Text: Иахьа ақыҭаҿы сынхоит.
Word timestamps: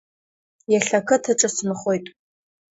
Иахьа 0.73 0.97
ақыҭаҿы 0.99 1.49
сынхоит. 1.55 2.05